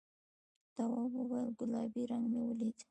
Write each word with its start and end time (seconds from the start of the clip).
تواب 0.75 1.11
وویل 1.17 1.49
گلابي 1.59 2.03
رنګ 2.11 2.25
مې 2.31 2.41
ولید. 2.45 2.75